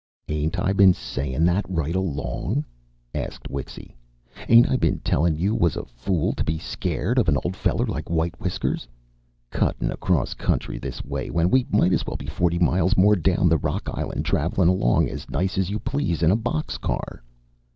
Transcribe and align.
"Ain't 0.27 0.57
I 0.59 0.73
been 0.73 0.95
sayin' 0.95 1.45
that 1.45 1.63
right 1.69 1.95
along?" 1.95 2.65
asked 3.13 3.51
Wixy. 3.51 3.95
"Ain't 4.49 4.67
I 4.67 4.75
been 4.75 4.97
tellin' 5.01 5.35
you 5.35 5.51
you 5.53 5.55
was 5.55 5.75
a 5.75 5.85
fool 5.85 6.33
to 6.33 6.43
be 6.43 6.57
scared 6.57 7.19
of 7.19 7.29
an 7.29 7.37
old 7.43 7.55
feller 7.55 7.85
like 7.85 8.09
White 8.09 8.41
Whiskers? 8.41 8.87
Cuttin' 9.51 9.91
across 9.91 10.33
country 10.33 10.79
this 10.79 11.05
way 11.05 11.29
when 11.29 11.51
we 11.51 11.67
might 11.69 11.93
as 11.93 12.07
well 12.07 12.17
be 12.17 12.25
forty 12.25 12.57
miles 12.57 12.97
more 12.97 13.15
down 13.15 13.47
the 13.47 13.59
Rock 13.59 13.89
Island, 13.93 14.25
travelin' 14.25 14.69
along 14.69 15.07
as 15.07 15.29
nice 15.29 15.55
as 15.59 15.69
you 15.69 15.77
please 15.77 16.23
in 16.23 16.31
a 16.31 16.35
box 16.35 16.79
car." 16.79 17.21